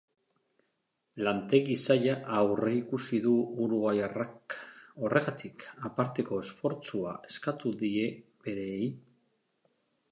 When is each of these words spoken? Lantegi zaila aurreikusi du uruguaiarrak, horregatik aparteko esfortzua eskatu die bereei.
Lantegi 1.27 1.75
zaila 1.83 2.15
aurreikusi 2.37 3.19
du 3.27 3.33
uruguaiarrak, 3.67 4.57
horregatik 5.05 5.67
aparteko 5.91 6.43
esfortzua 6.47 7.17
eskatu 7.35 7.77
die 7.85 8.11
bereei. 8.49 8.93